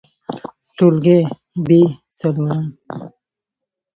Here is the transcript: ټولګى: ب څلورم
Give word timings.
ټولګى: 0.77 1.19
ب 1.67 1.69
څلورم 2.19 2.63